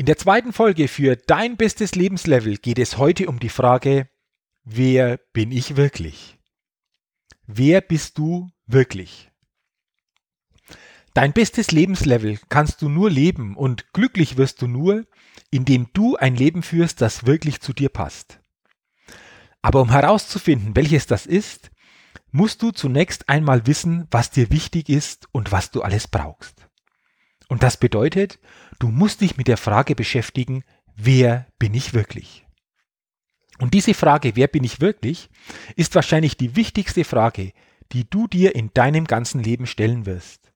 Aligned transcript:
In 0.00 0.06
der 0.06 0.16
zweiten 0.16 0.54
Folge 0.54 0.88
für 0.88 1.14
Dein 1.14 1.58
bestes 1.58 1.94
Lebenslevel 1.94 2.56
geht 2.56 2.78
es 2.78 2.96
heute 2.96 3.28
um 3.28 3.38
die 3.38 3.50
Frage, 3.50 4.08
wer 4.64 5.18
bin 5.34 5.52
ich 5.52 5.76
wirklich? 5.76 6.38
Wer 7.46 7.82
bist 7.82 8.16
du 8.16 8.50
wirklich? 8.66 9.30
Dein 11.12 11.34
bestes 11.34 11.70
Lebenslevel 11.70 12.40
kannst 12.48 12.80
du 12.80 12.88
nur 12.88 13.10
leben 13.10 13.54
und 13.54 13.92
glücklich 13.92 14.38
wirst 14.38 14.62
du 14.62 14.68
nur, 14.68 15.04
indem 15.50 15.88
du 15.92 16.16
ein 16.16 16.34
Leben 16.34 16.62
führst, 16.62 17.02
das 17.02 17.26
wirklich 17.26 17.60
zu 17.60 17.74
dir 17.74 17.90
passt. 17.90 18.40
Aber 19.60 19.82
um 19.82 19.90
herauszufinden, 19.90 20.74
welches 20.76 21.08
das 21.08 21.26
ist, 21.26 21.70
musst 22.30 22.62
du 22.62 22.70
zunächst 22.70 23.28
einmal 23.28 23.66
wissen, 23.66 24.08
was 24.10 24.30
dir 24.30 24.50
wichtig 24.50 24.88
ist 24.88 25.28
und 25.32 25.52
was 25.52 25.70
du 25.70 25.82
alles 25.82 26.08
brauchst. 26.08 26.69
Und 27.50 27.64
das 27.64 27.76
bedeutet, 27.76 28.38
du 28.78 28.88
musst 28.88 29.22
dich 29.22 29.36
mit 29.36 29.48
der 29.48 29.56
Frage 29.56 29.96
beschäftigen, 29.96 30.62
wer 30.94 31.48
bin 31.58 31.74
ich 31.74 31.94
wirklich? 31.94 32.46
Und 33.58 33.74
diese 33.74 33.92
Frage, 33.92 34.36
wer 34.36 34.46
bin 34.46 34.62
ich 34.62 34.80
wirklich, 34.80 35.28
ist 35.74 35.96
wahrscheinlich 35.96 36.36
die 36.36 36.54
wichtigste 36.54 37.02
Frage, 37.02 37.52
die 37.90 38.08
du 38.08 38.28
dir 38.28 38.54
in 38.54 38.70
deinem 38.72 39.04
ganzen 39.04 39.42
Leben 39.42 39.66
stellen 39.66 40.06
wirst. 40.06 40.52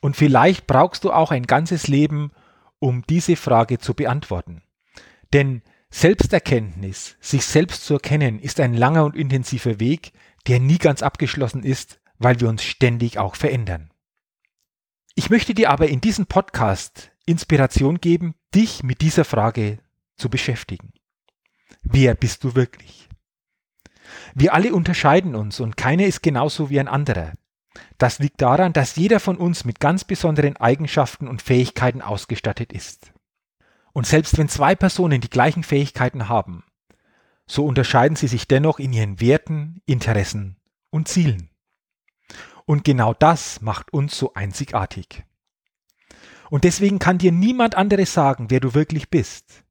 Und 0.00 0.16
vielleicht 0.16 0.66
brauchst 0.66 1.04
du 1.04 1.12
auch 1.12 1.30
ein 1.30 1.46
ganzes 1.46 1.88
Leben, 1.88 2.32
um 2.78 3.04
diese 3.06 3.36
Frage 3.36 3.78
zu 3.78 3.92
beantworten. 3.92 4.62
Denn 5.34 5.60
Selbsterkenntnis, 5.90 7.18
sich 7.20 7.44
selbst 7.44 7.84
zu 7.84 7.94
erkennen, 7.94 8.38
ist 8.38 8.60
ein 8.60 8.72
langer 8.72 9.04
und 9.04 9.14
intensiver 9.14 9.78
Weg, 9.78 10.12
der 10.46 10.58
nie 10.58 10.78
ganz 10.78 11.02
abgeschlossen 11.02 11.64
ist, 11.64 12.00
weil 12.18 12.40
wir 12.40 12.48
uns 12.48 12.64
ständig 12.64 13.18
auch 13.18 13.34
verändern. 13.36 13.89
Ich 15.20 15.28
möchte 15.28 15.52
dir 15.52 15.68
aber 15.68 15.88
in 15.88 16.00
diesem 16.00 16.24
Podcast 16.24 17.12
Inspiration 17.26 18.00
geben, 18.00 18.36
dich 18.54 18.82
mit 18.82 19.02
dieser 19.02 19.26
Frage 19.26 19.78
zu 20.16 20.30
beschäftigen. 20.30 20.94
Wer 21.82 22.14
bist 22.14 22.42
du 22.42 22.54
wirklich? 22.54 23.06
Wir 24.34 24.54
alle 24.54 24.72
unterscheiden 24.72 25.34
uns 25.34 25.60
und 25.60 25.76
keiner 25.76 26.06
ist 26.06 26.22
genauso 26.22 26.70
wie 26.70 26.80
ein 26.80 26.88
anderer. 26.88 27.34
Das 27.98 28.18
liegt 28.18 28.40
daran, 28.40 28.72
dass 28.72 28.96
jeder 28.96 29.20
von 29.20 29.36
uns 29.36 29.66
mit 29.66 29.78
ganz 29.78 30.04
besonderen 30.04 30.56
Eigenschaften 30.56 31.28
und 31.28 31.42
Fähigkeiten 31.42 32.00
ausgestattet 32.00 32.72
ist. 32.72 33.12
Und 33.92 34.06
selbst 34.06 34.38
wenn 34.38 34.48
zwei 34.48 34.74
Personen 34.74 35.20
die 35.20 35.28
gleichen 35.28 35.64
Fähigkeiten 35.64 36.30
haben, 36.30 36.64
so 37.46 37.66
unterscheiden 37.66 38.16
sie 38.16 38.28
sich 38.28 38.48
dennoch 38.48 38.78
in 38.78 38.94
ihren 38.94 39.20
Werten, 39.20 39.82
Interessen 39.84 40.56
und 40.88 41.08
Zielen. 41.08 41.50
Und 42.70 42.84
genau 42.84 43.14
das 43.14 43.62
macht 43.62 43.92
uns 43.92 44.16
so 44.16 44.34
einzigartig. 44.34 45.24
Und 46.50 46.62
deswegen 46.62 47.00
kann 47.00 47.18
dir 47.18 47.32
niemand 47.32 47.74
anderes 47.74 48.14
sagen, 48.14 48.46
wer 48.48 48.60
du 48.60 48.74
wirklich 48.74 49.10
bist. 49.10 49.64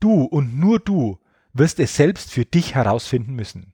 Du 0.00 0.24
und 0.24 0.58
nur 0.58 0.80
du 0.80 1.20
wirst 1.52 1.78
es 1.78 1.94
selbst 1.94 2.32
für 2.32 2.44
dich 2.44 2.74
herausfinden 2.74 3.34
müssen. 3.36 3.72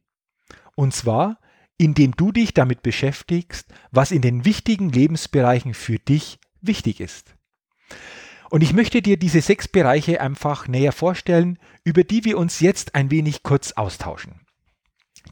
Und 0.74 0.92
zwar, 0.92 1.40
indem 1.78 2.14
du 2.14 2.32
dich 2.32 2.52
damit 2.52 2.82
beschäftigst, 2.82 3.72
was 3.92 4.10
in 4.10 4.20
den 4.20 4.44
wichtigen 4.44 4.90
Lebensbereichen 4.90 5.72
für 5.72 5.98
dich 5.98 6.38
wichtig 6.60 7.00
ist. 7.00 7.34
Und 8.50 8.62
ich 8.62 8.74
möchte 8.74 9.00
dir 9.00 9.16
diese 9.16 9.40
sechs 9.40 9.68
Bereiche 9.68 10.20
einfach 10.20 10.68
näher 10.68 10.92
vorstellen, 10.92 11.58
über 11.82 12.04
die 12.04 12.26
wir 12.26 12.36
uns 12.36 12.60
jetzt 12.60 12.94
ein 12.94 13.10
wenig 13.10 13.42
kurz 13.42 13.72
austauschen. 13.72 14.38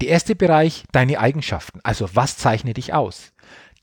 Der 0.00 0.09
erste 0.09 0.34
Bereich, 0.34 0.84
deine 0.93 1.19
Eigenschaften, 1.19 1.81
also 1.82 2.09
was 2.15 2.37
zeichnet 2.37 2.76
dich 2.76 2.94
aus? 2.94 3.32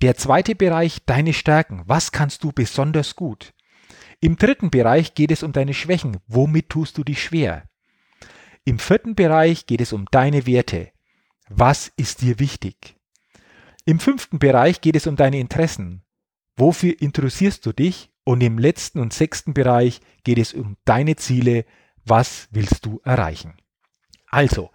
Der 0.01 0.15
zweite 0.15 0.55
Bereich, 0.55 0.99
deine 1.05 1.33
Stärken, 1.33 1.83
was 1.85 2.11
kannst 2.11 2.43
du 2.43 2.51
besonders 2.51 3.15
gut? 3.15 3.53
Im 4.21 4.37
dritten 4.37 4.69
Bereich 4.69 5.13
geht 5.13 5.31
es 5.31 5.43
um 5.43 5.51
deine 5.51 5.73
Schwächen, 5.73 6.17
womit 6.27 6.69
tust 6.69 6.97
du 6.97 7.03
dich 7.03 7.21
schwer? 7.21 7.69
Im 8.63 8.79
vierten 8.79 9.15
Bereich 9.15 9.67
geht 9.67 9.81
es 9.81 9.93
um 9.93 10.05
deine 10.11 10.45
Werte, 10.47 10.91
was 11.49 11.91
ist 11.95 12.21
dir 12.21 12.39
wichtig? 12.39 12.95
Im 13.85 13.99
fünften 13.99 14.39
Bereich 14.39 14.81
geht 14.81 14.95
es 14.95 15.05
um 15.05 15.15
deine 15.15 15.39
Interessen, 15.39 16.03
wofür 16.55 16.99
interessierst 16.99 17.65
du 17.65 17.73
dich? 17.73 18.11
Und 18.27 18.41
im 18.41 18.57
letzten 18.57 18.99
und 18.99 19.13
sechsten 19.13 19.53
Bereich 19.53 20.01
geht 20.23 20.39
es 20.39 20.53
um 20.55 20.77
deine 20.83 21.15
Ziele, 21.15 21.65
was 22.05 22.47
willst 22.49 22.83
du 22.85 22.99
erreichen? 23.03 23.53
Also, 24.31 24.71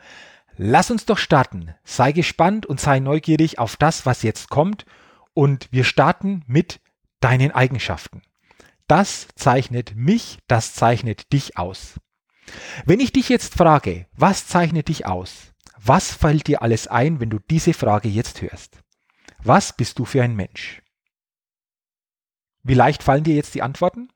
Lass 0.62 0.90
uns 0.90 1.06
doch 1.06 1.16
starten. 1.16 1.74
Sei 1.84 2.12
gespannt 2.12 2.66
und 2.66 2.78
sei 2.78 2.98
neugierig 2.98 3.58
auf 3.58 3.78
das, 3.78 4.04
was 4.04 4.22
jetzt 4.22 4.50
kommt. 4.50 4.84
Und 5.32 5.72
wir 5.72 5.84
starten 5.84 6.44
mit 6.46 6.82
deinen 7.20 7.50
Eigenschaften. 7.50 8.20
Das 8.86 9.28
zeichnet 9.36 9.96
mich, 9.96 10.38
das 10.48 10.74
zeichnet 10.74 11.32
dich 11.32 11.56
aus. 11.56 11.98
Wenn 12.84 13.00
ich 13.00 13.10
dich 13.10 13.30
jetzt 13.30 13.54
frage, 13.54 14.06
was 14.12 14.48
zeichnet 14.48 14.88
dich 14.88 15.06
aus? 15.06 15.54
Was 15.78 16.12
fällt 16.12 16.46
dir 16.46 16.60
alles 16.60 16.88
ein, 16.88 17.20
wenn 17.20 17.30
du 17.30 17.38
diese 17.38 17.72
Frage 17.72 18.10
jetzt 18.10 18.42
hörst? 18.42 18.82
Was 19.42 19.74
bist 19.74 19.98
du 19.98 20.04
für 20.04 20.22
ein 20.22 20.36
Mensch? 20.36 20.82
Wie 22.62 22.74
leicht 22.74 23.02
fallen 23.02 23.24
dir 23.24 23.34
jetzt 23.34 23.54
die 23.54 23.62
Antworten? 23.62 24.12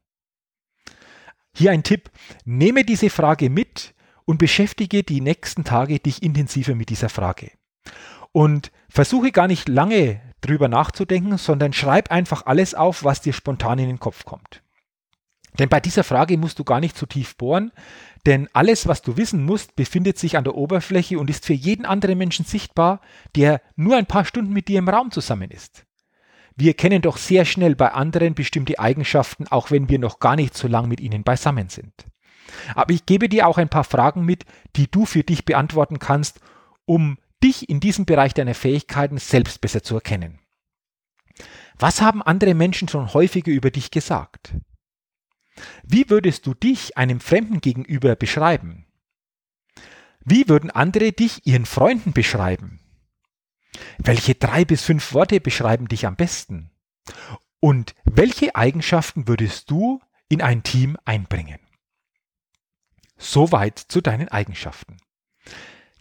Hier 1.56 1.70
ein 1.70 1.84
Tipp. 1.84 2.10
Nehme 2.44 2.84
diese 2.84 3.08
Frage 3.08 3.48
mit 3.48 3.93
und 4.24 4.38
beschäftige 4.38 5.02
die 5.02 5.20
nächsten 5.20 5.64
Tage 5.64 5.98
dich 5.98 6.22
intensiver 6.22 6.74
mit 6.74 6.88
dieser 6.88 7.08
Frage. 7.08 7.50
Und 8.32 8.72
versuche 8.88 9.32
gar 9.32 9.46
nicht 9.46 9.68
lange 9.68 10.20
drüber 10.40 10.68
nachzudenken, 10.68 11.38
sondern 11.38 11.72
schreib 11.72 12.10
einfach 12.10 12.46
alles 12.46 12.74
auf, 12.74 13.04
was 13.04 13.20
dir 13.20 13.32
spontan 13.32 13.78
in 13.78 13.88
den 13.88 14.00
Kopf 14.00 14.24
kommt. 14.24 14.62
Denn 15.58 15.68
bei 15.68 15.80
dieser 15.80 16.02
Frage 16.02 16.36
musst 16.36 16.58
du 16.58 16.64
gar 16.64 16.80
nicht 16.80 16.96
zu 16.96 17.06
tief 17.06 17.36
bohren, 17.36 17.70
denn 18.26 18.48
alles, 18.52 18.88
was 18.88 19.02
du 19.02 19.16
wissen 19.16 19.44
musst, 19.44 19.76
befindet 19.76 20.18
sich 20.18 20.36
an 20.36 20.44
der 20.44 20.56
Oberfläche 20.56 21.18
und 21.18 21.30
ist 21.30 21.46
für 21.46 21.52
jeden 21.52 21.84
anderen 21.84 22.18
Menschen 22.18 22.44
sichtbar, 22.44 23.00
der 23.36 23.60
nur 23.76 23.96
ein 23.96 24.06
paar 24.06 24.24
Stunden 24.24 24.52
mit 24.52 24.68
dir 24.68 24.78
im 24.78 24.88
Raum 24.88 25.10
zusammen 25.12 25.50
ist. 25.50 25.86
Wir 26.56 26.74
kennen 26.74 27.02
doch 27.02 27.16
sehr 27.16 27.44
schnell 27.44 27.76
bei 27.76 27.92
anderen 27.92 28.34
bestimmte 28.34 28.78
Eigenschaften, 28.78 29.46
auch 29.48 29.70
wenn 29.70 29.88
wir 29.88 29.98
noch 29.98 30.18
gar 30.18 30.36
nicht 30.36 30.56
so 30.56 30.68
lang 30.68 30.88
mit 30.88 31.00
ihnen 31.00 31.22
beisammen 31.22 31.68
sind. 31.68 31.92
Aber 32.74 32.92
ich 32.92 33.06
gebe 33.06 33.28
dir 33.28 33.46
auch 33.46 33.58
ein 33.58 33.68
paar 33.68 33.84
Fragen 33.84 34.24
mit, 34.24 34.44
die 34.76 34.90
du 34.90 35.06
für 35.06 35.22
dich 35.22 35.44
beantworten 35.44 35.98
kannst, 35.98 36.40
um 36.84 37.18
dich 37.42 37.68
in 37.68 37.80
diesem 37.80 38.06
Bereich 38.06 38.34
deiner 38.34 38.54
Fähigkeiten 38.54 39.18
selbst 39.18 39.60
besser 39.60 39.82
zu 39.82 39.94
erkennen. 39.94 40.38
Was 41.78 42.00
haben 42.00 42.22
andere 42.22 42.54
Menschen 42.54 42.88
schon 42.88 43.12
häufiger 43.12 43.52
über 43.52 43.70
dich 43.70 43.90
gesagt? 43.90 44.54
Wie 45.82 46.08
würdest 46.10 46.46
du 46.46 46.54
dich 46.54 46.96
einem 46.96 47.20
Fremden 47.20 47.60
gegenüber 47.60 48.16
beschreiben? 48.16 48.86
Wie 50.24 50.48
würden 50.48 50.70
andere 50.70 51.12
dich 51.12 51.46
ihren 51.46 51.66
Freunden 51.66 52.12
beschreiben? 52.12 52.80
Welche 53.98 54.34
drei 54.34 54.64
bis 54.64 54.82
fünf 54.82 55.12
Worte 55.12 55.40
beschreiben 55.40 55.88
dich 55.88 56.06
am 56.06 56.16
besten? 56.16 56.70
Und 57.60 57.94
welche 58.04 58.54
Eigenschaften 58.54 59.28
würdest 59.28 59.70
du 59.70 60.00
in 60.28 60.42
ein 60.42 60.62
Team 60.62 60.96
einbringen? 61.04 61.58
Soweit 63.16 63.78
zu 63.78 64.00
deinen 64.00 64.28
Eigenschaften. 64.28 64.96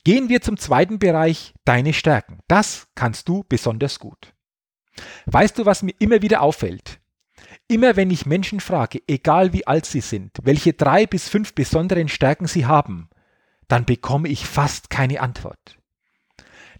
Gehen 0.03 0.29
wir 0.29 0.41
zum 0.41 0.57
zweiten 0.57 0.99
Bereich, 0.99 1.53
deine 1.63 1.93
Stärken. 1.93 2.39
Das 2.47 2.87
kannst 2.95 3.29
du 3.29 3.45
besonders 3.47 3.99
gut. 3.99 4.33
Weißt 5.25 5.57
du, 5.57 5.65
was 5.65 5.83
mir 5.83 5.93
immer 5.99 6.21
wieder 6.21 6.41
auffällt? 6.41 6.99
Immer 7.67 7.95
wenn 7.95 8.11
ich 8.11 8.25
Menschen 8.25 8.59
frage, 8.59 9.01
egal 9.07 9.53
wie 9.53 9.65
alt 9.65 9.85
sie 9.85 10.01
sind, 10.01 10.37
welche 10.43 10.73
drei 10.73 11.05
bis 11.05 11.29
fünf 11.29 11.53
besonderen 11.53 12.09
Stärken 12.09 12.47
sie 12.47 12.65
haben, 12.65 13.09
dann 13.67 13.85
bekomme 13.85 14.27
ich 14.27 14.45
fast 14.45 14.89
keine 14.89 15.21
Antwort. 15.21 15.79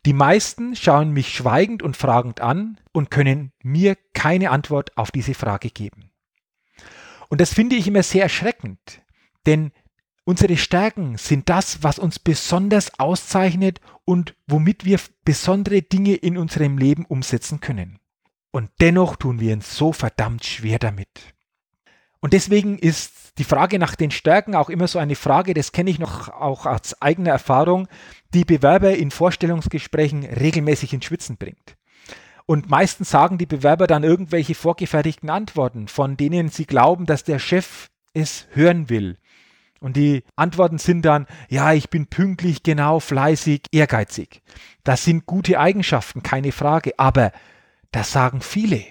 Die 0.06 0.14
meisten 0.14 0.76
schauen 0.76 1.12
mich 1.12 1.34
schweigend 1.34 1.82
und 1.82 1.96
fragend 1.96 2.42
an 2.42 2.78
und 2.92 3.10
können 3.10 3.54
mir 3.64 3.96
keine 4.14 4.52
Antwort 4.52 4.98
auf 4.98 5.12
diese 5.12 5.34
Frage 5.34 5.70
geben. 5.70 6.12
Und 7.30 7.40
das 7.40 7.54
finde 7.54 7.78
ich 7.78 7.88
immer 7.88 8.04
sehr 8.04 8.24
erschreckend, 8.24 9.02
denn 9.46 9.72
Unsere 10.26 10.56
Stärken 10.56 11.18
sind 11.18 11.50
das, 11.50 11.84
was 11.84 12.00
uns 12.00 12.18
besonders 12.18 12.98
auszeichnet 12.98 13.82
und 14.06 14.36
womit 14.48 14.86
wir 14.86 15.00
besondere 15.26 15.82
Dinge 15.82 16.16
in 16.16 16.38
unserem 16.38 16.78
Leben 16.78 17.06
umsetzen 17.06 17.60
können. 17.60 18.00
Und 18.52 18.70
dennoch 18.80 19.18
tun 19.18 19.40
wir 19.42 19.54
uns 19.54 19.76
so 19.76 19.92
verdammt 19.92 20.46
schwer 20.46 20.80
damit. 20.80 21.10
Und 22.22 22.32
deswegen 22.32 22.80
ist 22.80 23.38
die 23.38 23.44
Frage 23.44 23.80
nach 23.80 23.96
den 23.96 24.12
Stärken 24.12 24.56
auch 24.56 24.70
immer 24.70 24.88
so 24.88 24.98
eine 24.98 25.16
Frage, 25.16 25.54
das 25.54 25.74
kenne 25.74 25.90
ich 25.90 26.00
noch 26.00 26.30
auch 26.30 26.66
aus 26.66 27.02
eigener 27.02 27.32
Erfahrung, 27.32 27.90
die 28.34 28.46
Bewerber 28.46 28.96
in 28.96 29.12
Vorstellungsgesprächen 29.12 30.24
regelmäßig 30.24 30.94
ins 30.94 31.06
Schwitzen 31.06 31.36
bringt. 31.36 31.76
Und 32.46 32.70
meistens 32.70 33.10
sagen 33.10 33.38
die 33.38 33.46
Bewerber 33.46 33.88
dann 33.88 34.04
irgendwelche 34.04 34.56
vorgefertigten 34.56 35.30
Antworten, 35.30 35.90
von 35.90 36.16
denen 36.16 36.48
sie 36.48 36.66
glauben, 36.66 37.06
dass 37.06 37.26
der 37.26 37.40
Chef 37.40 37.90
es 38.14 38.48
hören 38.52 38.90
will. 38.90 39.18
Und 39.84 39.98
die 39.98 40.24
Antworten 40.38 40.78
sind 40.78 41.02
dann, 41.02 41.28
ja, 41.50 41.74
ich 41.74 41.90
bin 41.90 42.08
pünktlich, 42.08 42.64
genau, 42.64 43.02
fleißig, 43.02 43.64
ehrgeizig. 43.74 44.42
Das 44.86 45.04
sind 45.04 45.26
gute 45.26 45.60
Eigenschaften, 45.60 46.24
keine 46.24 46.54
Frage, 46.54 46.98
aber 46.98 47.34
das 47.92 48.14
sagen 48.14 48.40
viele. 48.40 48.86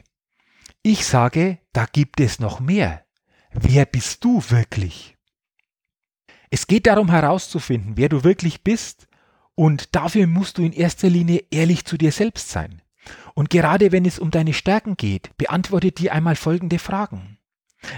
Ich 0.82 1.06
sage, 1.06 1.56
da 1.72 1.86
gibt 1.90 2.20
es 2.20 2.40
noch 2.40 2.60
mehr. 2.60 3.06
Wer 3.54 3.86
bist 3.86 4.22
du 4.22 4.44
wirklich? 4.50 5.16
Es 6.50 6.66
geht 6.66 6.86
darum 6.86 7.10
herauszufinden, 7.10 7.96
wer 7.96 8.10
du 8.10 8.22
wirklich 8.22 8.62
bist, 8.62 9.08
und 9.54 9.94
dafür 9.94 10.26
musst 10.26 10.58
du 10.58 10.62
in 10.62 10.74
erster 10.74 11.08
Linie 11.08 11.44
ehrlich 11.50 11.86
zu 11.86 11.96
dir 11.96 12.12
selbst 12.12 12.50
sein. 12.50 12.82
Und 13.32 13.48
gerade 13.48 13.92
wenn 13.92 14.04
es 14.04 14.18
um 14.18 14.30
deine 14.30 14.52
Stärken 14.52 14.98
geht, 14.98 15.34
beantworte 15.38 15.90
dir 15.90 16.12
einmal 16.12 16.36
folgende 16.36 16.78
Fragen. 16.78 17.38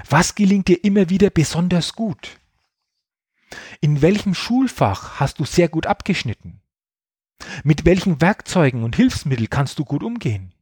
Was 0.09 0.37
gelingt 0.37 0.69
dir 0.69 0.85
immer 0.85 1.11
wieder 1.11 1.31
besonders 1.31 1.95
gut? 1.95 2.39
In 3.81 4.03
welchem 4.03 4.35
Schulfach 4.35 5.21
hast 5.21 5.39
du 5.39 5.45
sehr 5.45 5.69
gut 5.69 5.87
abgeschnitten? 5.87 6.61
Mit 7.63 7.85
welchen 7.85 8.21
Werkzeugen 8.21 8.83
und 8.83 8.97
Hilfsmitteln 8.97 9.51
kannst 9.51 9.79
du 9.79 9.85
gut 9.85 10.03
umgehen? 10.03 10.53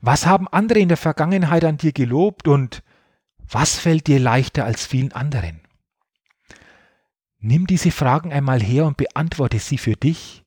Was 0.00 0.26
haben 0.26 0.48
andere 0.48 0.78
in 0.78 0.88
der 0.88 0.96
Vergangenheit 0.96 1.64
an 1.64 1.76
dir 1.76 1.92
gelobt 1.92 2.48
und 2.48 2.82
was 3.38 3.78
fällt 3.78 4.06
dir 4.06 4.20
leichter 4.20 4.64
als 4.64 4.86
vielen 4.86 5.12
anderen? 5.12 5.60
Nimm 7.38 7.66
diese 7.66 7.90
Fragen 7.90 8.32
einmal 8.32 8.60
her 8.60 8.84
und 8.84 8.96
beantworte 8.96 9.58
sie 9.58 9.78
für 9.78 9.96
dich. 9.96 10.44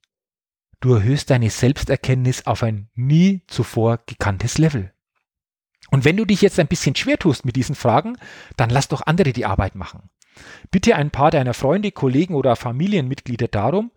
Du 0.80 0.94
erhöhst 0.94 1.30
deine 1.30 1.50
Selbsterkenntnis 1.50 2.46
auf 2.46 2.62
ein 2.62 2.90
nie 2.94 3.42
zuvor 3.48 4.00
gekanntes 4.06 4.58
Level. 4.58 4.94
Und 5.90 6.06
wenn 6.06 6.18
du 6.18 6.26
dich 6.26 6.42
jetzt 6.42 6.60
ein 6.60 6.68
bisschen 6.68 6.96
schwer 6.96 7.18
tust 7.18 7.46
mit 7.46 7.56
diesen 7.56 7.76
Fragen, 7.76 8.18
dann 8.58 8.70
lass 8.70 8.88
doch 8.88 9.02
andere 9.06 9.34
die 9.34 9.46
Arbeit 9.46 9.76
machen. 9.76 10.10
Bitte 10.72 10.96
ein 10.96 11.12
paar 11.12 11.32
deiner 11.32 11.54
Freunde, 11.54 11.92
Kollegen 11.92 12.36
oder 12.36 12.56
Familienmitglieder 12.56 13.48
darum, 13.48 13.92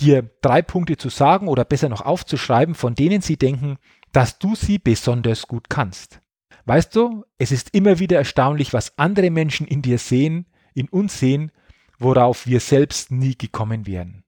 dir 0.00 0.30
drei 0.40 0.62
Punkte 0.62 0.96
zu 0.96 1.08
sagen 1.08 1.48
oder 1.48 1.64
besser 1.64 1.88
noch 1.88 2.00
aufzuschreiben, 2.00 2.74
von 2.74 2.94
denen 2.94 3.20
sie 3.20 3.36
denken, 3.36 3.78
dass 4.12 4.38
du 4.38 4.54
sie 4.54 4.78
besonders 4.78 5.46
gut 5.46 5.68
kannst. 5.68 6.20
Weißt 6.64 6.94
du, 6.94 7.24
es 7.38 7.52
ist 7.52 7.74
immer 7.74 7.98
wieder 7.98 8.18
erstaunlich, 8.18 8.72
was 8.72 8.96
andere 8.98 9.30
Menschen 9.30 9.66
in 9.66 9.82
dir 9.82 9.98
sehen, 9.98 10.46
in 10.74 10.88
uns 10.88 11.18
sehen, 11.18 11.52
worauf 11.98 12.46
wir 12.46 12.60
selbst 12.60 13.10
nie 13.10 13.36
gekommen 13.36 13.86
wären. 13.86 14.24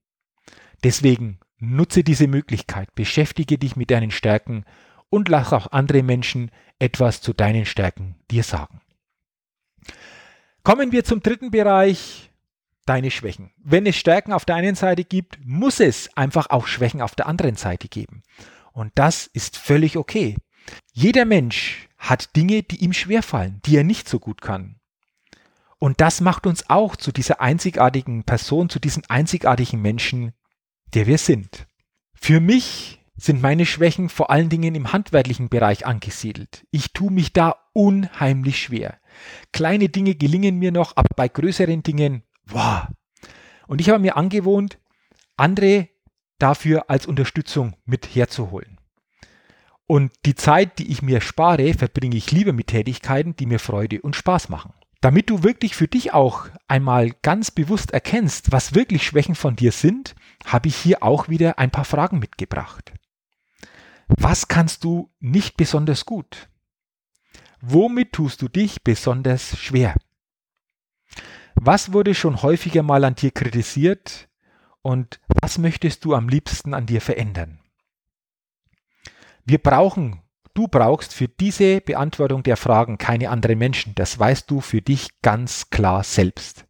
Deswegen 0.85 1.39
nutze 1.59 2.03
diese 2.05 2.27
Möglichkeit, 2.27 2.95
beschäftige 2.95 3.59
dich 3.59 3.77
mit 3.77 3.91
deinen 3.91 4.11
Stärken 4.11 4.65
und 5.09 5.29
lass 5.29 5.53
auch 5.53 5.71
andere 5.73 6.03
Menschen 6.03 6.51
etwas 6.79 7.21
zu 7.21 7.33
deinen 7.33 7.65
Stärken 7.65 8.17
dir 8.31 8.43
sagen. 8.43 8.82
Kommen 10.63 10.93
wir 10.93 11.03
zum 11.03 11.21
dritten 11.21 11.51
Bereich, 11.51 12.31
deine 12.87 13.11
Schwächen. 13.11 13.51
Wenn 13.59 13.85
es 13.85 13.97
Stärken 13.97 14.33
auf 14.33 14.45
der 14.45 14.55
einen 14.55 14.77
Seite 14.77 15.03
gibt, 15.03 15.39
muss 15.45 15.81
es 15.81 16.17
einfach 16.17 16.51
auch 16.51 16.69
Schwächen 16.69 17.03
auf 17.03 17.17
der 17.17 17.27
anderen 17.27 17.57
Seite 17.57 17.89
geben. 17.89 18.23
Und 18.73 18.93
das 18.95 19.27
ist 19.27 19.57
völlig 19.57 19.97
okay. 19.97 20.37
Jeder 20.93 21.25
Mensch 21.25 21.89
hat 21.99 22.37
Dinge, 22.37 22.63
die 22.63 22.77
ihm 22.77 22.93
schwerfallen, 22.93 23.61
die 23.65 23.77
er 23.77 23.85
nicht 23.85 24.09
so 24.09 24.21
gut 24.21 24.41
kann. 24.41 24.77
Und 25.79 26.01
das 26.01 26.21
macht 26.21 26.47
uns 26.47 26.71
auch 26.71 26.95
zu 26.95 27.11
dieser 27.11 27.41
einzigartigen 27.41 28.23
Person, 28.23 28.69
zu 28.69 28.79
diesem 28.79 29.03
einzigartigen 29.09 29.83
Menschen, 29.83 30.33
der 30.95 31.09
wir 31.09 31.19
sind. 31.19 31.67
Für 32.15 32.39
mich 32.39 33.01
sind 33.17 33.43
meine 33.43 33.67
Schwächen 33.67 34.09
vor 34.09 34.31
allen 34.31 34.49
Dingen 34.49 34.77
im 34.77 34.93
handwerklichen 34.93 35.49
Bereich 35.49 35.87
angesiedelt. 35.87 36.65
Ich 36.71 36.93
tue 36.93 37.11
mich 37.11 37.33
da 37.33 37.57
unheimlich 37.73 38.63
schwer. 38.63 38.99
Kleine 39.53 39.89
Dinge 39.89 40.15
gelingen 40.15 40.59
mir 40.59 40.73
noch, 40.73 40.97
aber 40.97 41.09
bei 41.17 41.29
größeren 41.29 41.83
Dingen, 41.83 42.23
wow. 42.47 42.87
Und 43.67 43.81
ich 43.81 43.89
habe 43.89 44.01
mir 44.01 44.17
angewohnt, 44.17 44.79
andere 45.37 45.89
dafür 46.39 46.91
als 46.91 47.07
Unterstützung 47.07 47.77
mit 47.85 48.15
herzuholen. 48.15 48.79
Und 49.87 50.13
die 50.25 50.35
Zeit, 50.35 50.79
die 50.79 50.91
ich 50.91 51.03
mir 51.03 51.21
spare, 51.21 51.75
verbringe 51.75 52.17
ich 52.17 52.31
lieber 52.31 52.53
mit 52.53 52.69
Tätigkeiten, 52.69 53.37
die 53.37 53.47
mir 53.47 53.59
Freude 53.59 54.01
und 54.01 54.17
Spaß 54.17 54.49
machen. 54.49 54.73
Damit 55.01 55.31
du 55.31 55.43
wirklich 55.43 55.75
für 55.75 55.89
dich 55.89 56.13
auch 56.13 56.49
einmal 56.69 57.11
ganz 57.23 57.51
bewusst 57.51 57.91
erkennst, 57.91 58.53
was 58.53 58.75
wirklich 58.75 59.05
Schwächen 59.05 59.35
von 59.35 59.57
dir 59.57 59.73
sind, 59.73 60.15
habe 60.47 60.69
ich 60.69 60.77
hier 60.77 61.03
auch 61.03 61.29
wieder 61.29 61.59
ein 61.59 61.71
paar 61.71 61.85
Fragen 61.85 62.21
mitgebracht. 62.21 62.93
Was 64.09 64.49
kannst 64.49 64.85
du 64.85 65.11
nicht 65.19 65.57
besonders 65.57 66.05
gut? 66.05 66.49
Womit 67.65 68.13
tust 68.13 68.43
du 68.43 68.49
dich 68.49 68.83
besonders 68.83 69.57
schwer? 69.57 69.95
Was 71.55 71.93
wurde 71.93 72.13
schon 72.13 72.43
häufiger 72.43 72.83
mal 72.83 73.05
an 73.05 73.15
dir 73.15 73.31
kritisiert 73.31 74.29
und 74.83 75.21
was 75.41 75.59
möchtest 75.59 76.05
du 76.05 76.15
am 76.15 76.29
liebsten 76.29 76.75
an 76.75 76.87
dir 76.87 77.01
verändern? 77.01 77.61
Wir 79.45 79.59
brauchen, 79.59 80.23
du 80.55 80.67
brauchst 80.67 81.15
für 81.15 81.29
diese 81.29 81.81
Beantwortung 81.81 82.43
der 82.43 82.57
Fragen 82.57 82.99
keine 82.99 83.31
anderen 83.31 83.59
Menschen. 83.59 83.95
Das 83.95 84.19
weißt 84.19 84.51
du 84.51 84.61
für 84.61 84.83
dich 84.83 85.21
ganz 85.23 85.71
klar 85.71 86.03
selbst. 86.03 86.65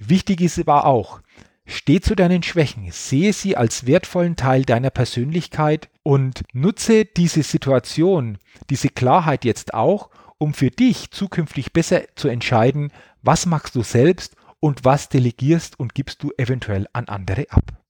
Wichtig 0.00 0.40
ist 0.40 0.58
aber 0.58 0.86
auch, 0.86 1.20
steh 1.66 2.00
zu 2.00 2.14
deinen 2.14 2.42
Schwächen, 2.42 2.90
sehe 2.90 3.32
sie 3.32 3.56
als 3.56 3.86
wertvollen 3.86 4.36
Teil 4.36 4.64
deiner 4.64 4.90
Persönlichkeit 4.90 5.90
und 6.02 6.42
nutze 6.52 7.04
diese 7.04 7.42
Situation, 7.42 8.38
diese 8.70 8.88
Klarheit 8.88 9.44
jetzt 9.44 9.74
auch, 9.74 10.10
um 10.38 10.54
für 10.54 10.70
dich 10.70 11.10
zukünftig 11.10 11.72
besser 11.72 12.02
zu 12.14 12.28
entscheiden, 12.28 12.92
was 13.22 13.46
machst 13.46 13.74
du 13.74 13.82
selbst 13.82 14.36
und 14.60 14.84
was 14.84 15.08
delegierst 15.08 15.78
und 15.78 15.94
gibst 15.94 16.22
du 16.22 16.30
eventuell 16.38 16.86
an 16.92 17.08
andere 17.08 17.46
ab. 17.50 17.82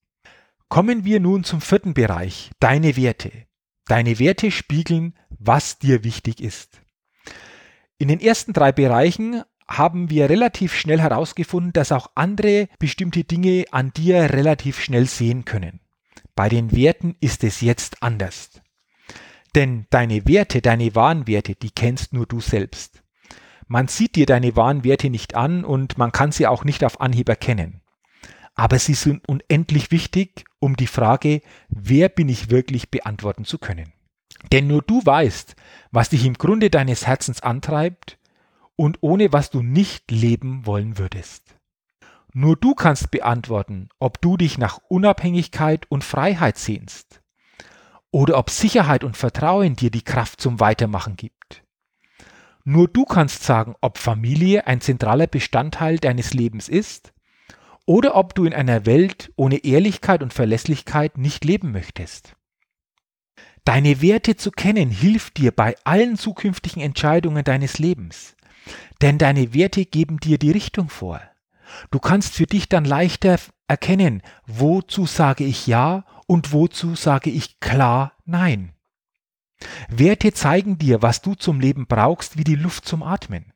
Kommen 0.68 1.04
wir 1.04 1.20
nun 1.20 1.44
zum 1.44 1.60
vierten 1.60 1.94
Bereich, 1.94 2.50
deine 2.58 2.96
Werte. 2.96 3.30
Deine 3.86 4.18
Werte 4.18 4.50
spiegeln, 4.50 5.14
was 5.30 5.78
dir 5.78 6.02
wichtig 6.02 6.40
ist. 6.40 6.80
In 7.98 8.08
den 8.08 8.20
ersten 8.20 8.52
drei 8.52 8.72
Bereichen 8.72 9.42
haben 9.68 10.10
wir 10.10 10.30
relativ 10.30 10.74
schnell 10.74 11.00
herausgefunden, 11.00 11.72
dass 11.72 11.92
auch 11.92 12.10
andere 12.14 12.68
bestimmte 12.78 13.24
Dinge 13.24 13.64
an 13.70 13.92
dir 13.92 14.32
relativ 14.32 14.80
schnell 14.80 15.06
sehen 15.06 15.44
können. 15.44 15.80
Bei 16.34 16.48
den 16.48 16.72
Werten 16.72 17.16
ist 17.20 17.44
es 17.44 17.60
jetzt 17.60 18.02
anders. 18.02 18.50
Denn 19.54 19.86
deine 19.90 20.26
Werte, 20.28 20.60
deine 20.60 20.94
wahren 20.94 21.26
Werte, 21.26 21.54
die 21.54 21.70
kennst 21.70 22.12
nur 22.12 22.26
du 22.26 22.40
selbst. 22.40 23.02
Man 23.68 23.88
sieht 23.88 24.14
dir 24.14 24.26
deine 24.26 24.54
wahren 24.54 24.84
Werte 24.84 25.10
nicht 25.10 25.34
an 25.34 25.64
und 25.64 25.98
man 25.98 26.12
kann 26.12 26.30
sie 26.30 26.46
auch 26.46 26.64
nicht 26.64 26.84
auf 26.84 27.00
Anhieb 27.00 27.28
erkennen. 27.28 27.80
Aber 28.54 28.78
sie 28.78 28.94
sind 28.94 29.26
unendlich 29.28 29.90
wichtig, 29.90 30.44
um 30.60 30.76
die 30.76 30.86
Frage, 30.86 31.40
wer 31.68 32.08
bin 32.08 32.28
ich 32.28 32.50
wirklich, 32.50 32.90
beantworten 32.90 33.44
zu 33.44 33.58
können. 33.58 33.92
Denn 34.52 34.66
nur 34.66 34.82
du 34.82 35.04
weißt, 35.04 35.56
was 35.90 36.10
dich 36.10 36.24
im 36.24 36.34
Grunde 36.34 36.70
deines 36.70 37.06
Herzens 37.06 37.40
antreibt 37.40 38.18
und 38.76 38.98
ohne 39.00 39.32
was 39.32 39.50
du 39.50 39.62
nicht 39.62 40.10
leben 40.10 40.66
wollen 40.66 40.98
würdest. 40.98 41.56
Nur 42.32 42.56
du 42.56 42.74
kannst 42.74 43.10
beantworten, 43.10 43.88
ob 43.98 44.20
du 44.20 44.36
dich 44.36 44.58
nach 44.58 44.78
Unabhängigkeit 44.88 45.90
und 45.90 46.04
Freiheit 46.04 46.58
sehnst 46.58 47.22
oder 48.10 48.38
ob 48.38 48.50
Sicherheit 48.50 49.04
und 49.04 49.16
Vertrauen 49.16 49.74
dir 49.74 49.90
die 49.90 50.04
Kraft 50.04 50.40
zum 50.40 50.60
Weitermachen 50.60 51.16
gibt. 51.16 51.64
Nur 52.64 52.88
du 52.88 53.04
kannst 53.04 53.44
sagen, 53.44 53.74
ob 53.80 53.96
Familie 53.96 54.66
ein 54.66 54.80
zentraler 54.80 55.26
Bestandteil 55.26 55.98
deines 55.98 56.34
Lebens 56.34 56.68
ist 56.68 57.14
oder 57.86 58.16
ob 58.16 58.34
du 58.34 58.44
in 58.44 58.52
einer 58.52 58.84
Welt 58.84 59.32
ohne 59.36 59.64
Ehrlichkeit 59.64 60.22
und 60.22 60.34
Verlässlichkeit 60.34 61.16
nicht 61.16 61.44
leben 61.44 61.72
möchtest. 61.72 62.36
Deine 63.64 64.02
Werte 64.02 64.36
zu 64.36 64.50
kennen 64.50 64.90
hilft 64.90 65.38
dir 65.38 65.52
bei 65.52 65.74
allen 65.84 66.16
zukünftigen 66.16 66.82
Entscheidungen 66.82 67.44
deines 67.44 67.78
Lebens, 67.78 68.35
denn 69.02 69.18
deine 69.18 69.54
Werte 69.54 69.84
geben 69.84 70.18
dir 70.18 70.38
die 70.38 70.50
Richtung 70.50 70.88
vor. 70.88 71.20
Du 71.90 71.98
kannst 71.98 72.34
für 72.34 72.46
dich 72.46 72.68
dann 72.68 72.84
leichter 72.84 73.38
erkennen, 73.68 74.22
wozu 74.46 75.06
sage 75.06 75.44
ich 75.44 75.66
Ja 75.66 76.04
und 76.26 76.52
wozu 76.52 76.94
sage 76.94 77.30
ich 77.30 77.60
klar 77.60 78.12
Nein. 78.24 78.72
Werte 79.88 80.32
zeigen 80.32 80.78
dir, 80.78 81.00
was 81.00 81.22
du 81.22 81.34
zum 81.34 81.60
Leben 81.60 81.86
brauchst, 81.86 82.36
wie 82.36 82.44
die 82.44 82.56
Luft 82.56 82.86
zum 82.86 83.02
Atmen. 83.02 83.52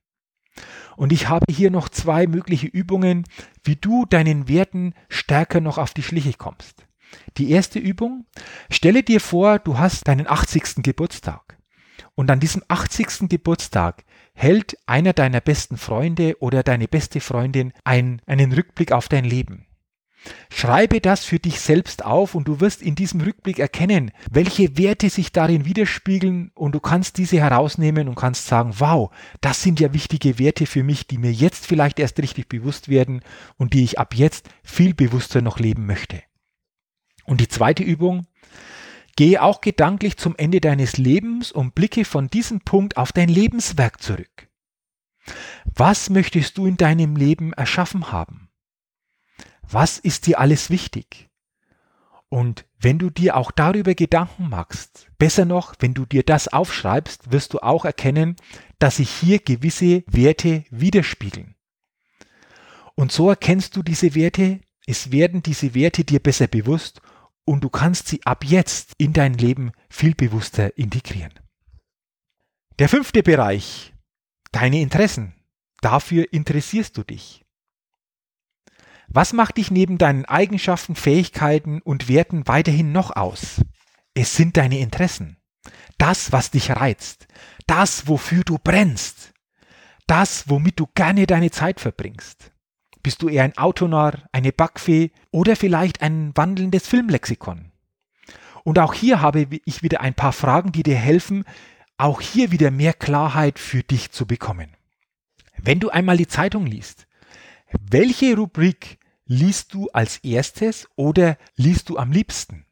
Und 0.96 1.12
ich 1.12 1.28
habe 1.28 1.52
hier 1.52 1.70
noch 1.70 1.88
zwei 1.88 2.26
mögliche 2.26 2.66
Übungen, 2.66 3.24
wie 3.64 3.76
du 3.76 4.06
deinen 4.06 4.48
Werten 4.48 4.94
stärker 5.08 5.60
noch 5.60 5.78
auf 5.78 5.92
die 5.92 6.02
Schliche 6.02 6.34
kommst. 6.34 6.86
Die 7.36 7.50
erste 7.50 7.78
Übung, 7.78 8.26
stelle 8.70 9.02
dir 9.02 9.20
vor, 9.20 9.58
du 9.58 9.78
hast 9.78 10.06
deinen 10.06 10.28
80. 10.28 10.82
Geburtstag 10.82 11.59
und 12.20 12.30
an 12.30 12.38
diesem 12.38 12.62
80. 12.68 13.30
Geburtstag 13.30 14.04
hält 14.34 14.76
einer 14.84 15.14
deiner 15.14 15.40
besten 15.40 15.78
Freunde 15.78 16.36
oder 16.40 16.62
deine 16.62 16.86
beste 16.86 17.18
Freundin 17.18 17.72
ein, 17.82 18.20
einen 18.26 18.52
Rückblick 18.52 18.92
auf 18.92 19.08
dein 19.08 19.24
Leben. 19.24 19.64
Schreibe 20.52 21.00
das 21.00 21.24
für 21.24 21.38
dich 21.38 21.60
selbst 21.60 22.04
auf 22.04 22.34
und 22.34 22.46
du 22.46 22.60
wirst 22.60 22.82
in 22.82 22.94
diesem 22.94 23.22
Rückblick 23.22 23.58
erkennen, 23.58 24.10
welche 24.30 24.76
Werte 24.76 25.08
sich 25.08 25.32
darin 25.32 25.64
widerspiegeln 25.64 26.50
und 26.54 26.74
du 26.74 26.80
kannst 26.80 27.16
diese 27.16 27.38
herausnehmen 27.38 28.06
und 28.06 28.16
kannst 28.16 28.46
sagen, 28.46 28.74
wow, 28.76 29.10
das 29.40 29.62
sind 29.62 29.80
ja 29.80 29.94
wichtige 29.94 30.38
Werte 30.38 30.66
für 30.66 30.82
mich, 30.82 31.06
die 31.06 31.16
mir 31.16 31.32
jetzt 31.32 31.66
vielleicht 31.66 31.98
erst 31.98 32.18
richtig 32.18 32.50
bewusst 32.50 32.90
werden 32.90 33.22
und 33.56 33.72
die 33.72 33.82
ich 33.82 33.98
ab 33.98 34.14
jetzt 34.14 34.50
viel 34.62 34.92
bewusster 34.92 35.40
noch 35.40 35.58
leben 35.58 35.86
möchte. 35.86 36.22
Und 37.24 37.40
die 37.40 37.48
zweite 37.48 37.82
Übung, 37.82 38.26
gehe 39.16 39.42
auch 39.42 39.60
gedanklich 39.60 40.16
zum 40.16 40.36
Ende 40.36 40.60
deines 40.60 40.96
Lebens 40.96 41.52
und 41.52 41.74
blicke 41.74 42.04
von 42.04 42.28
diesem 42.28 42.60
Punkt 42.60 42.96
auf 42.96 43.12
dein 43.12 43.28
Lebenswerk 43.28 44.02
zurück. 44.02 44.48
Was 45.64 46.10
möchtest 46.10 46.58
du 46.58 46.66
in 46.66 46.76
deinem 46.76 47.16
Leben 47.16 47.52
erschaffen 47.52 48.12
haben? 48.12 48.48
Was 49.62 49.98
ist 49.98 50.26
dir 50.26 50.40
alles 50.40 50.70
wichtig? 50.70 51.28
Und 52.28 52.64
wenn 52.78 52.98
du 52.98 53.10
dir 53.10 53.36
auch 53.36 53.50
darüber 53.50 53.94
Gedanken 53.94 54.48
machst, 54.48 55.08
besser 55.18 55.44
noch, 55.44 55.74
wenn 55.80 55.94
du 55.94 56.06
dir 56.06 56.22
das 56.22 56.48
aufschreibst, 56.48 57.32
wirst 57.32 57.52
du 57.54 57.58
auch 57.58 57.84
erkennen, 57.84 58.36
dass 58.78 58.96
sich 58.96 59.10
hier 59.10 59.40
gewisse 59.40 60.04
Werte 60.06 60.64
widerspiegeln. 60.70 61.56
Und 62.94 63.12
so 63.12 63.28
erkennst 63.28 63.76
du 63.76 63.82
diese 63.82 64.14
Werte, 64.14 64.60
es 64.86 65.10
werden 65.10 65.42
diese 65.42 65.74
Werte 65.74 66.04
dir 66.04 66.20
besser 66.20 66.46
bewusst 66.46 67.00
und 67.44 67.64
du 67.64 67.70
kannst 67.70 68.08
sie 68.08 68.24
ab 68.24 68.44
jetzt 68.44 68.94
in 68.98 69.12
dein 69.12 69.34
Leben 69.34 69.72
viel 69.88 70.14
bewusster 70.14 70.76
integrieren. 70.78 71.32
Der 72.78 72.88
fünfte 72.88 73.22
Bereich, 73.22 73.92
deine 74.52 74.80
Interessen. 74.80 75.34
Dafür 75.80 76.32
interessierst 76.32 76.96
du 76.96 77.04
dich. 77.04 77.44
Was 79.08 79.32
macht 79.32 79.56
dich 79.56 79.70
neben 79.70 79.98
deinen 79.98 80.24
Eigenschaften, 80.24 80.94
Fähigkeiten 80.94 81.80
und 81.82 82.08
Werten 82.08 82.46
weiterhin 82.46 82.92
noch 82.92 83.16
aus? 83.16 83.60
Es 84.14 84.36
sind 84.36 84.56
deine 84.56 84.78
Interessen. 84.78 85.36
Das, 85.98 86.32
was 86.32 86.50
dich 86.50 86.70
reizt. 86.70 87.26
Das, 87.66 88.06
wofür 88.06 88.44
du 88.44 88.58
brennst. 88.58 89.32
Das, 90.06 90.48
womit 90.48 90.78
du 90.78 90.86
gerne 90.94 91.26
deine 91.26 91.50
Zeit 91.50 91.80
verbringst. 91.80 92.52
Bist 93.02 93.22
du 93.22 93.28
eher 93.28 93.44
ein 93.44 93.56
Autonarr, 93.56 94.28
eine 94.32 94.52
Backfee 94.52 95.10
oder 95.30 95.56
vielleicht 95.56 96.02
ein 96.02 96.32
wandelndes 96.34 96.86
Filmlexikon? 96.86 97.72
Und 98.62 98.78
auch 98.78 98.92
hier 98.92 99.20
habe 99.22 99.46
ich 99.64 99.82
wieder 99.82 100.00
ein 100.00 100.14
paar 100.14 100.32
Fragen, 100.32 100.72
die 100.72 100.82
dir 100.82 100.96
helfen, 100.96 101.44
auch 101.96 102.20
hier 102.20 102.50
wieder 102.50 102.70
mehr 102.70 102.92
Klarheit 102.92 103.58
für 103.58 103.82
dich 103.82 104.10
zu 104.10 104.26
bekommen. 104.26 104.76
Wenn 105.56 105.80
du 105.80 105.90
einmal 105.90 106.16
die 106.16 106.26
Zeitung 106.26 106.66
liest, 106.66 107.06
welche 107.72 108.36
Rubrik 108.36 108.98
liest 109.26 109.74
du 109.74 109.88
als 109.90 110.18
erstes 110.18 110.88
oder 110.96 111.38
liest 111.56 111.88
du 111.88 111.96
am 111.96 112.12
liebsten? 112.12 112.66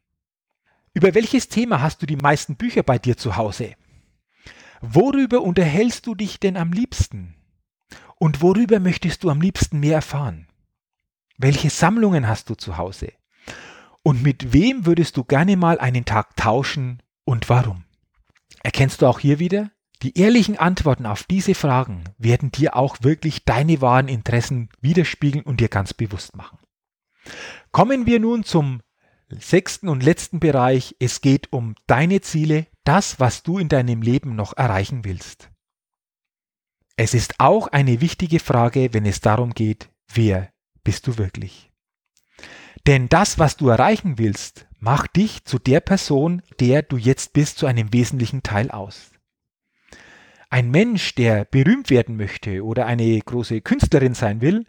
Über 0.93 1.13
welches 1.13 1.47
Thema 1.47 1.81
hast 1.81 2.01
du 2.01 2.05
die 2.05 2.17
meisten 2.17 2.55
Bücher 2.55 2.83
bei 2.83 2.99
dir 2.99 3.17
zu 3.17 3.35
Hause? 3.37 3.75
Worüber 4.81 5.41
unterhältst 5.41 6.07
du 6.07 6.15
dich 6.15 6.39
denn 6.39 6.57
am 6.57 6.71
liebsten? 6.71 7.35
Und 8.19 8.41
worüber 8.41 8.79
möchtest 8.79 9.23
du 9.23 9.29
am 9.29 9.41
liebsten 9.41 9.79
mehr 9.79 9.95
erfahren? 9.95 10.47
Welche 11.37 11.69
Sammlungen 11.69 12.27
hast 12.27 12.49
du 12.49 12.55
zu 12.55 12.77
Hause? 12.77 13.13
Und 14.03 14.21
mit 14.21 14.53
wem 14.53 14.85
würdest 14.85 15.15
du 15.17 15.23
gerne 15.23 15.55
mal 15.55 15.79
einen 15.79 16.03
Tag 16.03 16.35
tauschen 16.35 17.01
und 17.23 17.49
warum? 17.49 17.85
Erkennst 18.61 19.01
du 19.01 19.07
auch 19.07 19.19
hier 19.19 19.39
wieder? 19.39 19.71
Die 20.01 20.17
ehrlichen 20.17 20.57
Antworten 20.57 21.05
auf 21.05 21.23
diese 21.23 21.55
Fragen 21.55 22.03
werden 22.17 22.51
dir 22.51 22.75
auch 22.75 22.97
wirklich 23.01 23.45
deine 23.45 23.81
wahren 23.81 24.09
Interessen 24.09 24.69
widerspiegeln 24.81 25.45
und 25.45 25.61
dir 25.61 25.69
ganz 25.69 25.93
bewusst 25.93 26.35
machen. 26.35 26.59
Kommen 27.71 28.05
wir 28.05 28.19
nun 28.19 28.43
zum 28.43 28.81
sechsten 29.29 29.87
und 29.87 30.03
letzten 30.03 30.39
Bereich. 30.39 30.95
Es 30.99 31.21
geht 31.21 31.53
um 31.53 31.75
deine 31.87 32.19
Ziele, 32.21 32.67
das, 32.83 33.19
was 33.19 33.43
du 33.43 33.59
in 33.59 33.69
deinem 33.69 34.01
Leben 34.01 34.35
noch 34.35 34.55
erreichen 34.57 35.05
willst. 35.05 35.49
Es 37.01 37.13
ist 37.13 37.35
auch 37.39 37.69
eine 37.69 38.01
wichtige 38.01 38.41
Frage, 38.41 38.93
wenn 38.93 39.05
es 39.05 39.21
darum 39.21 39.53
geht, 39.53 39.87
wer 40.13 40.49
bist 40.83 41.07
du 41.07 41.17
wirklich? 41.17 41.71
Denn 42.87 43.07
das, 43.07 43.39
was 43.39 43.55
du 43.55 43.69
erreichen 43.69 44.17
willst, 44.17 44.67
macht 44.81 45.15
dich 45.15 45.45
zu 45.45 45.59
der 45.59 45.79
Person, 45.79 46.41
der 46.59 46.81
du 46.81 46.97
jetzt 46.97 47.31
bist, 47.31 47.57
zu 47.57 47.67
einem 47.67 47.93
wesentlichen 47.93 48.43
Teil 48.43 48.69
aus. 48.69 49.11
Ein 50.49 50.71
Mensch, 50.71 51.15
der 51.15 51.45
berühmt 51.45 51.89
werden 51.89 52.17
möchte 52.17 52.65
oder 52.65 52.85
eine 52.85 53.17
große 53.17 53.61
Künstlerin 53.61 54.13
sein 54.13 54.41
will, 54.41 54.65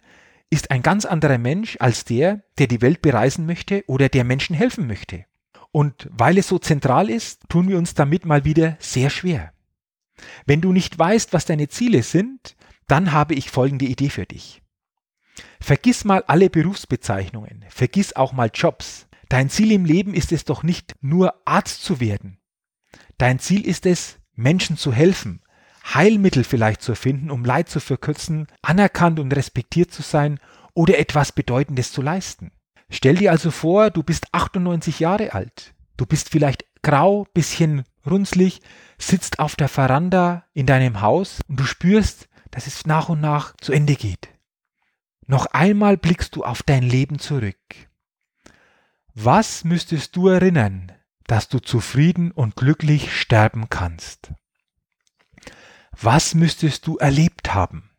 ist 0.49 0.71
ein 0.71 0.83
ganz 0.83 1.03
anderer 1.03 1.37
Mensch 1.37 1.75
als 1.81 2.05
der, 2.05 2.45
der 2.57 2.67
die 2.67 2.81
Welt 2.81 3.01
bereisen 3.01 3.45
möchte 3.45 3.83
oder 3.87 4.07
der 4.07 4.23
Menschen 4.23 4.55
helfen 4.55 4.87
möchte. 4.87 5.25
Und 5.73 6.07
weil 6.13 6.37
es 6.37 6.47
so 6.47 6.59
zentral 6.59 7.09
ist, 7.09 7.41
tun 7.49 7.67
wir 7.67 7.77
uns 7.77 7.93
damit 7.93 8.25
mal 8.25 8.45
wieder 8.45 8.77
sehr 8.79 9.09
schwer. 9.09 9.51
Wenn 10.45 10.61
du 10.61 10.71
nicht 10.71 10.97
weißt, 10.97 11.33
was 11.33 11.45
deine 11.45 11.67
Ziele 11.67 12.03
sind, 12.03 12.55
dann 12.87 13.11
habe 13.11 13.33
ich 13.35 13.49
folgende 13.49 13.85
Idee 13.85 14.09
für 14.09 14.25
dich. 14.25 14.61
Vergiss 15.59 16.03
mal 16.03 16.23
alle 16.27 16.49
Berufsbezeichnungen, 16.49 17.65
vergiss 17.69 18.15
auch 18.15 18.33
mal 18.33 18.51
Jobs. 18.53 19.07
Dein 19.29 19.49
Ziel 19.49 19.71
im 19.71 19.85
Leben 19.85 20.13
ist 20.13 20.31
es 20.31 20.43
doch 20.43 20.63
nicht 20.63 20.95
nur 21.01 21.35
Arzt 21.45 21.83
zu 21.83 21.99
werden. 21.99 22.39
Dein 23.17 23.39
Ziel 23.39 23.65
ist 23.65 23.85
es, 23.85 24.17
Menschen 24.35 24.75
zu 24.77 24.91
helfen, 24.91 25.41
Heilmittel 25.85 26.43
vielleicht 26.43 26.81
zu 26.81 26.91
erfinden, 26.91 27.31
um 27.31 27.45
Leid 27.45 27.69
zu 27.69 27.79
verkürzen, 27.79 28.47
anerkannt 28.61 29.19
und 29.19 29.31
respektiert 29.33 29.91
zu 29.91 30.01
sein 30.01 30.39
oder 30.73 30.97
etwas 30.97 31.31
Bedeutendes 31.31 31.91
zu 31.91 32.01
leisten. 32.01 32.51
Stell 32.89 33.15
dir 33.15 33.31
also 33.31 33.51
vor, 33.51 33.89
du 33.89 34.03
bist 34.03 34.27
98 34.33 34.99
Jahre 34.99 35.33
alt. 35.33 35.73
Du 35.97 36.05
bist 36.05 36.29
vielleicht 36.29 36.65
grau, 36.81 37.25
bisschen 37.33 37.83
runzlig, 38.05 38.61
sitzt 38.97 39.39
auf 39.39 39.55
der 39.55 39.67
Veranda 39.67 40.45
in 40.53 40.65
deinem 40.65 41.01
Haus 41.01 41.39
und 41.47 41.59
du 41.59 41.63
spürst, 41.63 42.29
dass 42.51 42.67
es 42.67 42.85
nach 42.85 43.09
und 43.09 43.21
nach 43.21 43.55
zu 43.57 43.71
Ende 43.71 43.95
geht. 43.95 44.29
Noch 45.27 45.45
einmal 45.47 45.97
blickst 45.97 46.35
du 46.35 46.43
auf 46.43 46.63
dein 46.63 46.83
Leben 46.83 47.19
zurück. 47.19 47.57
Was 49.13 49.63
müsstest 49.63 50.15
du 50.15 50.27
erinnern, 50.27 50.91
dass 51.27 51.47
du 51.47 51.59
zufrieden 51.59 52.31
und 52.31 52.55
glücklich 52.55 53.17
sterben 53.17 53.69
kannst? 53.69 54.33
Was 55.91 56.33
müsstest 56.33 56.87
du 56.87 56.97
erlebt 56.97 57.53
haben? 57.53 57.89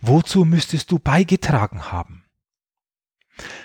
Wozu 0.00 0.44
müsstest 0.44 0.90
du 0.90 0.98
beigetragen 0.98 1.92
haben? 1.92 2.24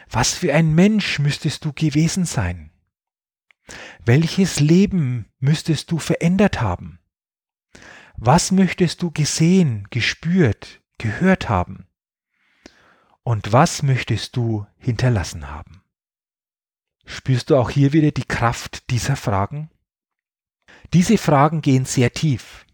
Was 0.09 0.33
für 0.33 0.53
ein 0.53 0.73
Mensch 0.75 1.19
müsstest 1.19 1.65
du 1.65 1.73
gewesen 1.73 2.25
sein? 2.25 2.71
Welches 4.03 4.59
Leben 4.59 5.27
müsstest 5.39 5.91
du 5.91 5.97
verändert 5.97 6.61
haben? 6.61 6.99
Was 8.17 8.51
möchtest 8.51 9.01
du 9.01 9.11
gesehen, 9.11 9.87
gespürt, 9.89 10.81
gehört 10.97 11.49
haben? 11.49 11.87
Und 13.23 13.51
was 13.51 13.83
möchtest 13.83 14.35
du 14.35 14.65
hinterlassen 14.77 15.49
haben? 15.49 15.81
Spürst 17.05 17.49
du 17.49 17.57
auch 17.57 17.69
hier 17.69 17.93
wieder 17.93 18.11
die 18.11 18.25
Kraft 18.25 18.89
dieser 18.89 19.15
Fragen? 19.15 19.69
Diese 20.93 21.17
Fragen 21.17 21.61
gehen 21.61 21.85
sehr 21.85 22.13
tief. 22.13 22.65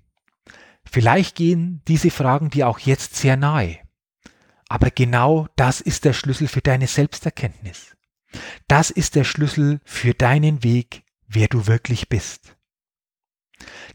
Vielleicht 0.84 1.36
gehen 1.36 1.82
diese 1.88 2.12
Fragen 2.12 2.50
dir 2.50 2.68
auch 2.68 2.80
jetzt 2.80 3.16
sehr 3.16 3.38
nahe. 3.38 3.80
Aber 4.68 4.90
genau 4.90 5.48
das 5.56 5.82
ist 5.82 6.06
der 6.06 6.14
Schlüssel 6.14 6.48
für 6.48 6.62
deine 6.62 6.88
Selbsterkenntnis. 6.88 7.96
Das 8.68 8.90
ist 8.90 9.16
der 9.16 9.24
Schlüssel 9.24 9.80
für 9.84 10.14
deinen 10.14 10.64
Weg, 10.64 11.04
wer 11.28 11.48
du 11.48 11.68
wirklich 11.68 12.10
bist. 12.10 12.56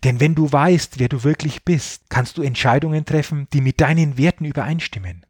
Denn 0.04 0.20
wenn 0.20 0.34
du 0.34 0.50
weißt, 0.50 0.98
wer 0.98 1.08
du 1.08 1.24
wirklich 1.24 1.64
bist, 1.64 2.08
kannst 2.08 2.38
du 2.38 2.42
Entscheidungen 2.42 3.04
treffen, 3.04 3.48
die 3.52 3.60
mit 3.60 3.80
deinen 3.80 4.18
Werten 4.18 4.44
übereinstimmen. 4.44 5.26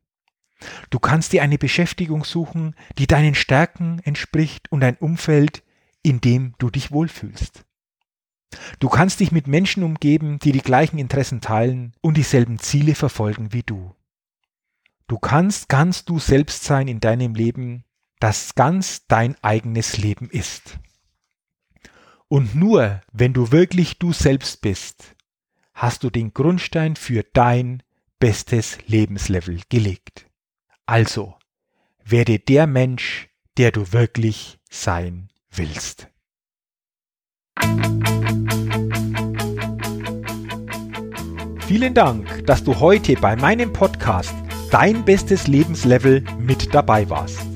Du 0.90 0.98
kannst 0.98 1.32
dir 1.32 1.42
eine 1.42 1.58
Beschäftigung 1.58 2.24
suchen, 2.24 2.74
die 2.98 3.06
deinen 3.06 3.34
Stärken 3.34 4.00
entspricht 4.00 4.70
und 4.72 4.82
ein 4.82 4.96
Umfeld, 4.96 5.62
in 6.02 6.20
dem 6.20 6.54
du 6.58 6.70
dich 6.70 6.92
wohlfühlst. 6.92 7.64
Du 8.78 8.88
kannst 8.88 9.20
dich 9.20 9.32
mit 9.32 9.48
Menschen 9.48 9.82
umgeben, 9.82 10.38
die 10.38 10.52
die 10.52 10.62
gleichen 10.62 10.98
Interessen 10.98 11.40
teilen 11.40 11.94
und 12.00 12.16
dieselben 12.16 12.58
Ziele 12.58 12.94
verfolgen 12.94 13.52
wie 13.52 13.62
du. 13.62 13.94
Du 15.08 15.18
kannst 15.18 15.68
ganz 15.68 16.04
du 16.04 16.18
selbst 16.18 16.64
sein 16.64 16.88
in 16.88 17.00
deinem 17.00 17.34
Leben, 17.34 17.84
das 18.20 18.54
ganz 18.54 19.06
dein 19.06 19.36
eigenes 19.42 19.98
Leben 19.98 20.30
ist. 20.30 20.78
Und 22.28 22.54
nur 22.54 23.00
wenn 23.12 23.32
du 23.32 23.52
wirklich 23.52 23.98
du 23.98 24.12
selbst 24.12 24.60
bist, 24.60 25.14
hast 25.74 26.02
du 26.02 26.10
den 26.10 26.32
Grundstein 26.32 26.96
für 26.96 27.22
dein 27.32 27.82
bestes 28.18 28.78
Lebenslevel 28.86 29.60
gelegt. 29.68 30.26
Also, 30.86 31.34
werde 32.04 32.38
der 32.38 32.66
Mensch, 32.66 33.28
der 33.58 33.72
du 33.72 33.92
wirklich 33.92 34.58
sein 34.70 35.28
willst. 35.50 36.08
Vielen 41.66 41.94
Dank, 41.94 42.46
dass 42.46 42.62
du 42.62 42.78
heute 42.78 43.14
bei 43.14 43.36
meinem 43.36 43.72
Podcast 43.72 44.34
Dein 44.70 45.04
bestes 45.04 45.46
Lebenslevel 45.46 46.24
mit 46.38 46.74
dabei 46.74 47.08
warst. 47.08 47.55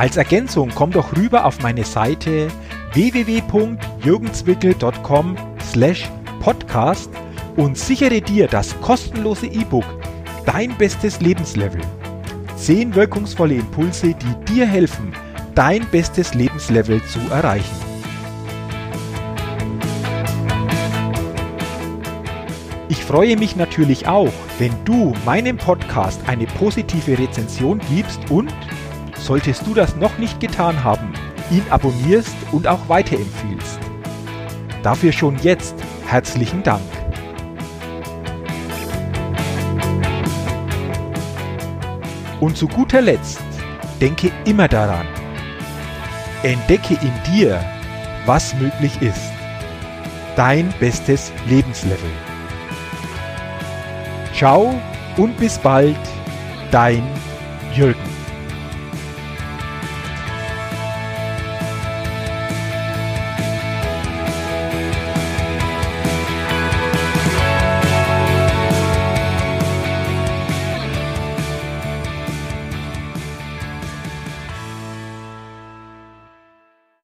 Als 0.00 0.16
Ergänzung 0.16 0.72
komm 0.74 0.90
doch 0.92 1.14
rüber 1.14 1.44
auf 1.44 1.60
meine 1.60 1.84
Seite 1.84 2.48
www.jürgenzwickel.com 2.94 5.36
slash 5.70 6.08
podcast 6.40 7.10
und 7.56 7.76
sichere 7.76 8.22
dir 8.22 8.48
das 8.48 8.80
kostenlose 8.80 9.48
E-Book 9.48 9.84
Dein 10.46 10.74
bestes 10.78 11.20
Lebenslevel. 11.20 11.82
Zehn 12.56 12.94
wirkungsvolle 12.94 13.56
Impulse, 13.56 14.14
die 14.14 14.34
dir 14.50 14.66
helfen, 14.66 15.12
dein 15.54 15.84
bestes 15.88 16.32
Lebenslevel 16.32 17.04
zu 17.04 17.18
erreichen. 17.30 17.76
Ich 22.88 23.04
freue 23.04 23.36
mich 23.36 23.54
natürlich 23.54 24.08
auch, 24.08 24.32
wenn 24.58 24.72
du 24.86 25.12
meinem 25.26 25.58
Podcast 25.58 26.22
eine 26.26 26.46
positive 26.46 27.18
Rezension 27.18 27.82
gibst 27.94 28.30
und, 28.30 28.50
solltest 29.24 29.66
du 29.66 29.74
das 29.74 29.96
noch 29.96 30.18
nicht 30.18 30.40
getan 30.40 30.82
haben, 30.82 31.12
ihn 31.50 31.64
abonnierst 31.70 32.36
und 32.52 32.66
auch 32.66 32.88
weiterempfiehlst. 32.88 33.78
Dafür 34.82 35.12
schon 35.12 35.36
jetzt 35.42 35.74
herzlichen 36.06 36.62
Dank. 36.62 36.82
Und 42.40 42.56
zu 42.56 42.66
guter 42.66 43.02
Letzt, 43.02 43.42
denke 44.00 44.32
immer 44.46 44.66
daran, 44.66 45.06
entdecke 46.42 46.94
in 46.94 47.12
dir, 47.34 47.62
was 48.24 48.54
möglich 48.54 49.02
ist. 49.02 49.30
Dein 50.36 50.72
bestes 50.80 51.32
Lebenslevel. 51.46 52.10
Ciao 54.34 54.74
und 55.18 55.36
bis 55.36 55.58
bald, 55.58 55.98
dein 56.70 57.02
Jürgen. 57.74 58.19